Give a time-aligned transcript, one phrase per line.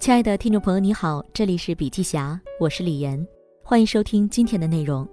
[0.00, 3.26] 亲爱的听众朋友，你好，这里是笔记侠，我是李岩，
[3.64, 5.06] 欢迎收听今天的内容。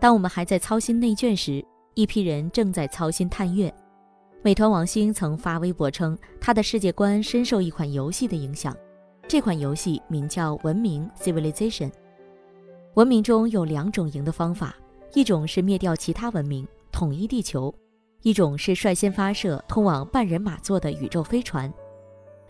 [0.00, 3.72] 当我们还在操心内卷时，一批人正在操心探月。
[4.42, 8.74] 美团王兴曾发微博称，他的世界观深受一款游戏的影响，
[9.28, 11.92] 这款游戏名叫《文明》（Civilization）。
[12.94, 14.74] 文明中有两种赢的方法，
[15.12, 17.70] 一种是灭掉其他文明，统一地球；
[18.22, 21.70] 一种是率先发射通往半人马座的宇宙飞船。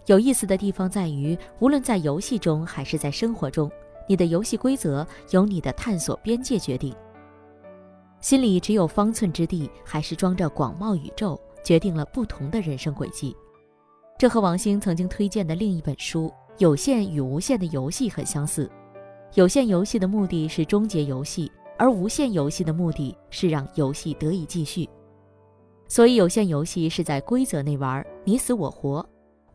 [0.09, 3.71] 有意思的地方在于，无论在游戏中还是在生活中，
[4.09, 6.95] 你的游戏规则由你的探索边界决定。
[8.19, 13.37] 心里只有方寸之地，还是装着广袤宇宙，决定了不同的人生轨迹。
[14.19, 18.69] 这和王兴曾经推荐的另一本书《有限与无限的游戏》很相似。
[19.35, 24.89] 有限游戏的目的是终结游戏，而无限游戏的目的是让游戏得以继续。
[25.87, 29.07] 所以，有限游戏是在规则内玩，你死我活。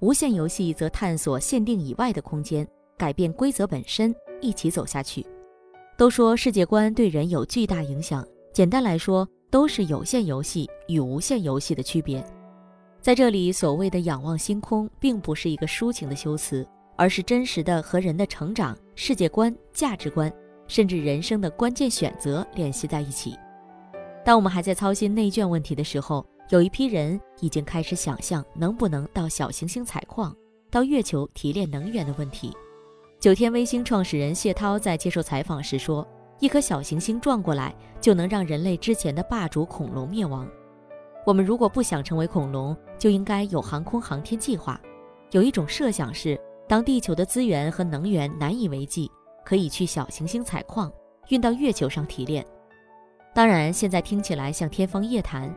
[0.03, 5.25] 无限游戏则探索限定以外的空间，改变规则本身，一起走下去。
[5.95, 12.21] 都说世界观对人有巨大影响，简单来说，都是有限游戏与无限游戏的区别。
[12.99, 20.29] 在这里，所谓的仰望星空，并不是一个抒情的修辞，而是真实的和人的成长、世界观、价值观，
[20.67, 23.37] 甚至人生的关键选择联系在一起。
[24.25, 30.31] 当我们还在操心内卷问题的时候，有一批人已经开始想象能不能到小行星采矿、
[30.69, 32.55] 到月球提炼能源的问题。
[33.19, 36.07] 九天微星创始人谢涛在接受采访时说
[36.39, 40.47] ：“一颗小行星撞过来，就能让人类之前的霸主恐龙灭亡。
[41.25, 44.79] 我们如果不想成为恐龙，就应该有航空航天计划。
[45.31, 49.09] 有一种设想是，当地球的资源和能源难以为继，
[49.43, 50.93] 可以去小行星采矿，
[51.29, 52.45] 运到月球上提炼。
[53.33, 55.51] 当然，现在听起来像天方夜谭。”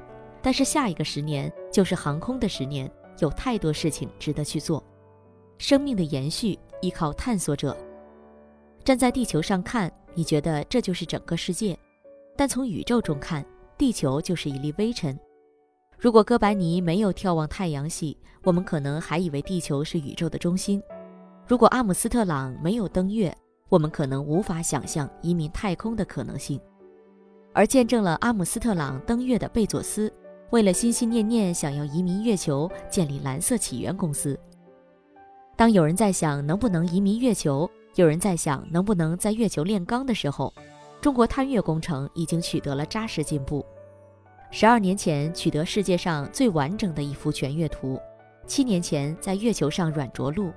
[0.46, 4.80] 但是下一个十年就是航空的十年，有太多事情值得去做。
[5.58, 7.76] 生命的延续依靠探索者。
[8.84, 11.74] 站在地球上看，你觉得这就是整个世界；
[12.36, 13.44] 但从宇宙中看，
[13.76, 15.18] 地球就是一粒微尘。
[15.98, 20.80] 如果哥白尼没有眺望太阳系，我们可能还以为地球是宇宙的中心；
[21.48, 23.36] 如果阿姆斯特朗没有登月，
[23.68, 26.60] 我们可能无法想象移民太空的可能性。
[27.52, 30.08] 而见证了阿姆斯特朗登月的贝佐斯。
[30.50, 34.38] 为了心心念念想要移民月球，建立蓝色起源公司。
[35.56, 40.52] 当有人在想能不能移民月球，有人在想能不能在月球炼钢的时候，
[41.00, 43.64] 中国探月工程已经取得了扎实进步。
[44.52, 47.98] 十二年前取得世界上最完整的一幅全月图，
[48.46, 50.52] 七年前在月球上软着陆，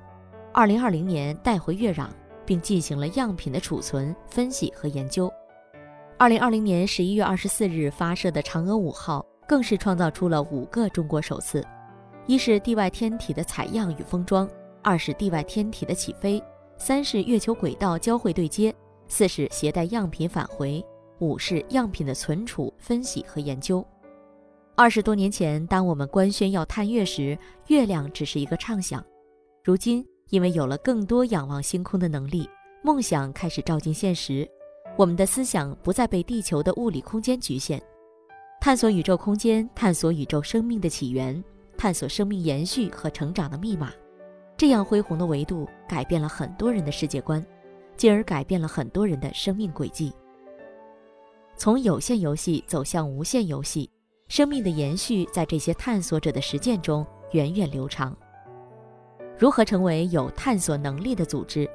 [0.53, 2.07] 二零二零年带回月壤，
[2.45, 5.31] 并进行了样品的储存、分析和研究。
[6.17, 9.25] 二零二零年十一月二十四日发射的嫦娥五号。
[9.49, 11.65] 更是创造出了五个中国首次：
[12.27, 14.47] 一是地外天体的采样与封装，
[14.83, 16.39] 二是地外天体的起飞，
[16.77, 18.71] 三是月球轨道交会对接，
[19.07, 20.85] 四是携带样品返回，
[21.17, 23.83] 五是样品的存储、分析和研究。
[24.75, 27.35] 二十多年前，当我们官宣要探月时，
[27.69, 29.01] 月亮只是一个畅想；
[29.63, 32.47] 如今，因为有了更多仰望星空的能力，
[32.83, 34.47] 梦想开始照进现实，
[34.95, 37.81] 我们的思想不再被地球的物理空间局限。
[38.61, 41.41] 探索宇宙空间，探索宇宙生命的起源，
[41.77, 43.89] 探索生命延续和成长的密码。
[44.57, 47.43] 这样恢宏的维度改变了很多人的世界观，
[47.95, 50.11] 进而改变了很多人的生命轨迹。
[51.55, 53.89] 从有限游戏走向无限游戏，
[54.27, 58.13] 生命的延续在这些探索者的实践中源远流长。
[59.37, 61.65] 如何成为有探索能力的组织？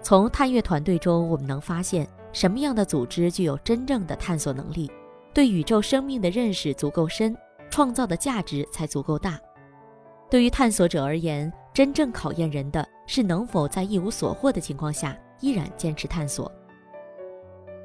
[0.00, 4.90] 从探月团队中，我们能发现什么样的组织具有真正的探索能力？
[5.34, 7.36] 对宇宙生命的认识足够深，
[7.70, 9.40] 创造的价值才足够大。
[10.30, 16.50] 对于探索者而言，真正考验人的是能否在一无所获的情况下依然坚持探索。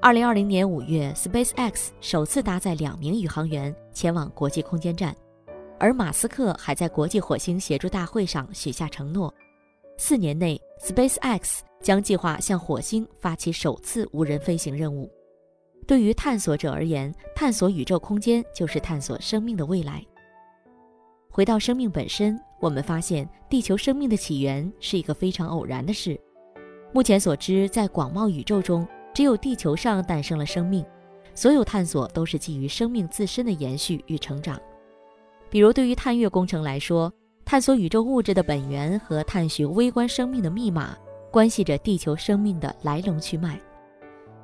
[0.02, 5.16] 二零二零年五月，SpaceX 首次搭载两名宇航员前往国际空间站，
[5.80, 9.34] 而马斯克还在国际火星协助大会上许下承诺：
[9.98, 15.10] 四年内，SpaceX 将计划向火星发起首次无人飞行任务。
[15.88, 20.06] 对于探索者而言，探索宇宙空间就是探索生命的未来。
[21.30, 26.20] 回到生命本身，我们发现地球生命的起源是一个非常偶然的事。
[26.92, 30.86] 目前所知，在广袤宇宙中，只有地球上诞生了生命。
[31.34, 34.60] 所有探索都是基于生命自身的延续与成长。
[35.50, 37.14] 比如，对于探月工程来说，
[37.46, 40.98] 探索宇宙物质的本源和探寻微观生命的密码，
[41.32, 43.58] 关系着地球生命的来龙去脉。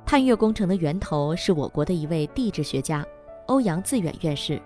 [0.06, 3.04] 探月工程的源头是我国的一位地质学家
[3.46, 4.60] 欧阳自远院士。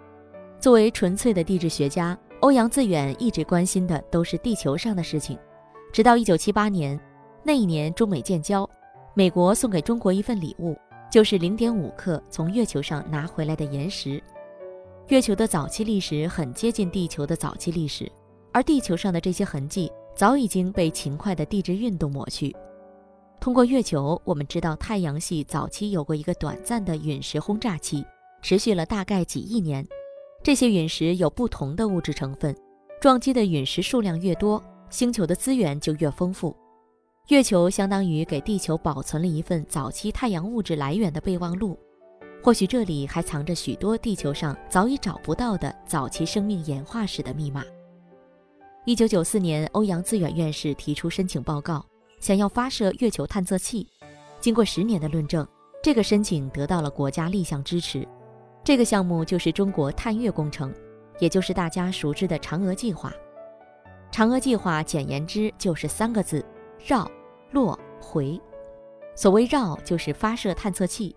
[0.58, 5.38] 作为纯粹的地质学家，欧阳自远一直关心的都是地球上的事情。
[5.92, 7.00] 直到1978年，
[7.44, 8.68] 那一年中美建交，
[9.14, 10.76] 美国送给中国一份礼物，
[11.10, 14.20] 就是0.5克从月球上拿回来的岩石。
[15.06, 18.10] 月球的早期历史很接近地球的早期历史，
[18.52, 22.54] 而地球上的这些痕迹早已经被勤快的地质运动抹去。
[23.40, 28.04] 通过月球，我们知道太阳系早期有过一个短暂的陨石轰炸期，
[28.42, 29.86] 持续了大概几亿年。
[30.42, 32.54] 这些陨石有不同的物质成分，
[33.00, 36.54] 撞击的陨石数量越多，星球的资源就越丰富。
[37.28, 41.78] 月球相当于给地球保存了一份早期太阳物质来源的备忘录。
[42.42, 47.64] 或许这里还藏着许多地球上早已找不到的早期生命演化史的密码。
[48.84, 51.84] 一九九四年，欧阳自远院士提出申请报告，
[52.20, 53.86] 想要发射月球探测器。
[54.40, 55.46] 经过十年的论证，
[55.82, 58.06] 这个申请得到了国家立项支持。
[58.62, 60.72] 这个项目就是中国探月工程，
[61.18, 63.12] 也就是大家熟知的嫦娥计划。
[64.12, 66.44] 嫦娥计划简言之就是三个字：
[66.84, 67.10] 绕、
[67.50, 68.40] 落、回。
[69.14, 71.14] 所谓绕，就是发射探测器。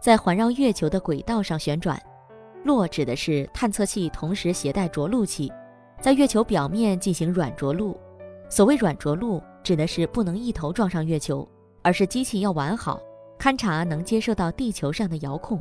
[0.00, 2.00] 在环绕月球的轨道上旋转，
[2.64, 5.52] 落指的是探测器同时携带着陆器，
[6.00, 7.98] 在月球表面进行软着陆。
[8.50, 11.48] 所谓软着陆，指的是不能一头撞上月球，
[11.82, 13.00] 而是机器要完好，
[13.38, 15.60] 勘察能接受到地球上的遥控。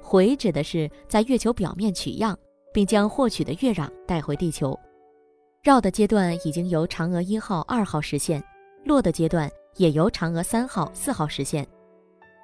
[0.00, 2.36] 回指的是在月球表面取样，
[2.72, 4.76] 并将获取的月壤带回地球。
[5.62, 8.42] 绕的阶段已经由嫦娥一号、二号实现，
[8.86, 11.66] 落的阶段也由嫦娥三号、四号实现。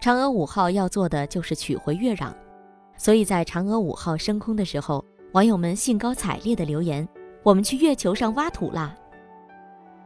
[0.03, 2.35] 嫦娥五号要做的就是取回月壤，
[2.99, 5.03] 所以在嫦娥五号升空的时候，
[5.33, 7.09] 网友们兴高采烈地留言
[7.43, 8.95] ：“我们去月球上挖土啦！”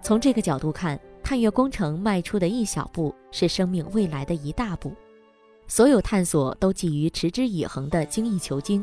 [0.08, 4.90] 从这个角度看，探月工程迈出的一小步，是生命未来的一大步。
[5.66, 8.82] 所有探索都基于持之以恒的精益求精。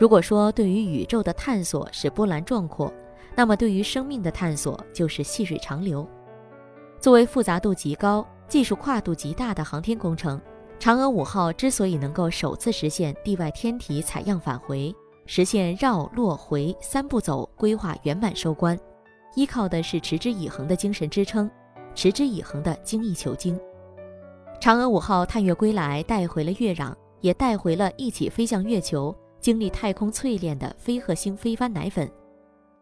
[0.00, 2.90] 如果说对于宇宙的探索是波澜壮阔，
[3.36, 6.08] 那么对于生命的探索就是细水长流。
[6.98, 8.26] 作为复杂度极高。
[8.48, 10.40] 技术跨度极大的航天工程，
[10.80, 14.94] 嫦娥五号之所以能够首次实现地外天体采样返回，
[15.26, 18.78] 实现绕、落、回三步走规划圆满收官，
[19.34, 21.50] 依靠的是持之以恒的精神支撑，
[21.94, 23.58] 持之以恒的精益求精。
[24.60, 32.10] 嫦娥五号探月归来，带回了月壤，也带回了一起飞向月球、经历太空淬炼的飞鹤星飞帆奶粉。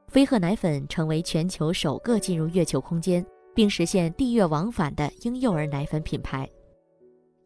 [0.08, 3.25] 飞鹤奶粉成为全球首个进入月球空间。
[3.53, 6.49] 并实现地月往返的婴幼儿奶粉品牌。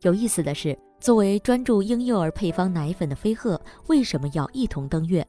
[0.02, 5.23] 有意思的是，作为专注婴幼儿配方奶粉的飞鹤，为什么要一同登月？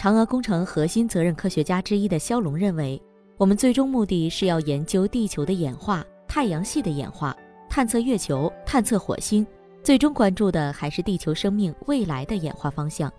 [0.00, 2.98] 嫦娥工程核心责任科学家之一的肖龙认为，
[3.36, 7.36] 我们最终目的是要研究地球的演化、太阳系的演化，
[7.68, 9.46] 探测月球、探测火星，
[9.82, 13.12] 最终关注的还是地球生命未来的演化方向，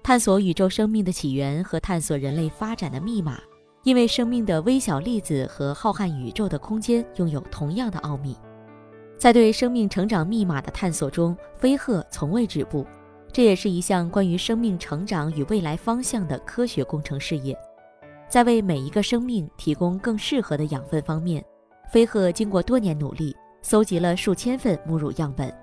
[0.00, 3.40] 探索宇宙生命的起源和探索人类发展的密码。
[3.82, 8.36] 因为生命的微小粒子和浩瀚宇宙的空间拥有同样的奥秘，
[9.18, 12.86] 在对生命成长密码的探索中，飞鹤从未止步。
[13.36, 17.54] 这也是一项关于生命成长与未来方向的科学工程事业。
[18.30, 21.44] 在为每一个生命提供更适合的养分方面，
[21.92, 25.54] 飞鹤经过多年努力，搜集了数千份母乳样本，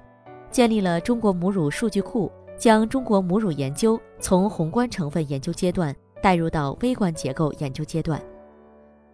[0.52, 5.92] 建立了中国母乳数据库，将中国母乳研究从宏观成分研究阶段。
[6.22, 8.22] 带入到微观结构研究阶段。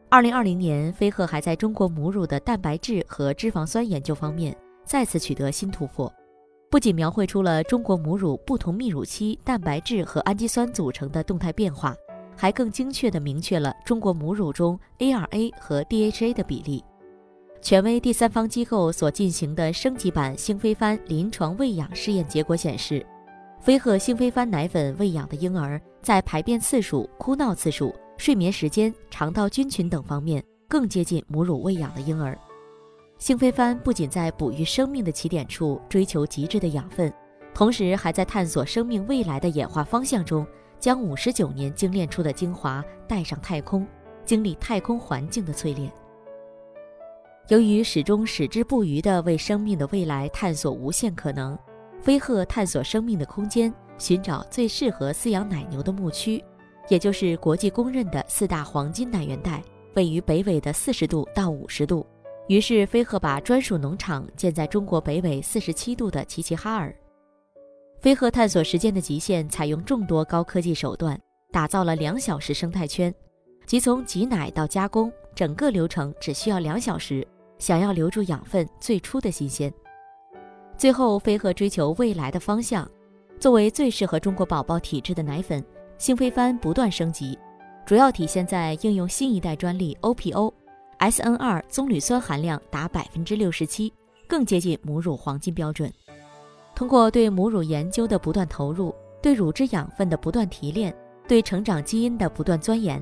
[0.09, 6.13] 二零二零年，飞鹤还在中国母乳的蛋白质和脂肪酸研究方面再次取得新突破，
[6.71, 11.95] 不仅描绘出了中国母乳不同泌乳期蛋白质和氨基酸组成的动态变化，
[12.37, 16.83] 还更精确地明确了中国母乳中 ARA 和 DHA 的比例。
[17.59, 23.05] 权威第三方机构所进行的升级版星飞帆临床喂养试验结果显示。
[23.59, 32.39] 飞鹤星飞帆奶粉喂养的婴儿，在排便次数、哭闹次数、睡眠时间、肠道菌群等方面，更接近母乳喂养的婴儿。
[33.19, 37.13] 星飞帆不仅在哺育生命的起点处追求极致的养分，
[37.53, 40.47] 同时还在探索生命未来的演化方向中，
[40.79, 43.85] 将五十九年精炼出的精华带上太空，
[44.23, 45.91] 经历太空环境的淬炼。
[47.49, 51.59] 由于始终矢志不渝地为生命的未来探索无限可能。
[52.01, 56.41] 飞鹤探索生命的空间，寻找最适合饲养奶牛的牧区，
[56.87, 59.61] 也就是国际公认的四大黄金奶源带，
[59.95, 62.07] 位于北纬的四十度到五十度。
[62.49, 66.91] 于是，飞鹤把专属农场建在中国北纬四十七度的齐齐哈尔。
[68.01, 71.15] 飞鹤探索时间的极限，采用众多高科技手段，
[71.51, 73.13] 打造了两小时生态圈，
[73.67, 77.25] 即从挤奶到加工，整个流程只需要两小时。
[77.59, 79.71] 想要留住养分最初的新鲜。
[80.75, 82.89] 最后，飞鹤追求未来的方向。
[83.39, 85.63] 作为最适合中国宝宝体质的奶粉，
[85.99, 87.37] 星飞帆不断升级，
[87.85, 90.51] 主要体现在应用新一代专利 OPO
[90.99, 93.91] S N 二棕榈酸含量达百分之六十七，
[94.27, 95.91] 更接近母乳黄金标准。
[96.75, 100.93] 通过对母乳研究的不断投入，对乳汁养分的不断提炼，
[101.27, 103.01] 对成长基因的不断钻研，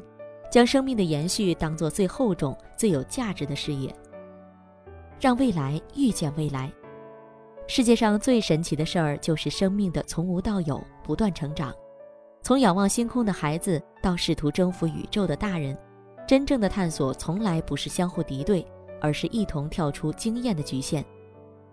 [0.51, 3.94] 将生命的延续当做最厚重、最有价值的事业。
[5.20, 6.72] 让未来遇见未来。
[7.68, 11.74] 世界上最神奇的事儿，就是生命的从无到有，不断成长。
[12.44, 15.77] 从仰望星空的孩子到试图征服宇宙的大人，
[16.28, 18.64] 真正的探索从来不是相互敌对，
[19.02, 21.04] 而是一同跳出经验的局限。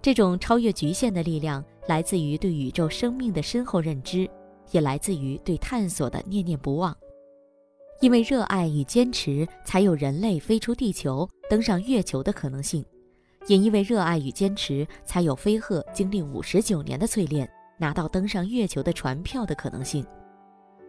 [0.00, 1.62] 这种超越局限的力量。
[1.86, 4.26] 来自于对宇宙生命的深厚认知，
[4.70, 6.96] 也来自于对探索的念念不忘。
[8.00, 12.82] 因为热爱与坚持，才有人类飞出地球、登上月球的可能性；
[13.48, 17.46] 也因为热爱与坚持，才有飞鹤经历五十九年的淬炼，
[17.76, 20.02] 拿到登上月球的船票的可能性。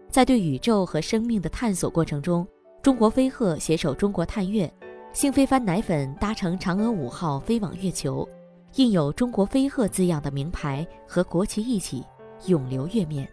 [0.09, 2.47] 在对宇宙和生命的探索过程中，
[2.85, 4.71] 中国飞鹤携手中国探月，
[5.11, 8.29] 星飞帆奶粉搭乘嫦娥五号飞往月球。
[8.75, 12.05] 印有“中国飞鹤”字样的名牌和国旗一起
[12.45, 13.27] 永留月面。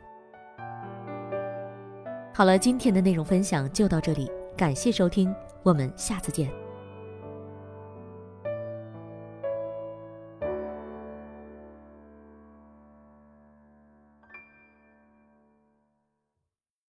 [2.32, 5.30] 好了，今天的内容分享就到这里，感谢收听，
[5.62, 6.61] 我们下次见。